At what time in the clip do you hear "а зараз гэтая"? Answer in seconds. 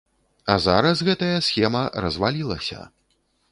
0.53-1.35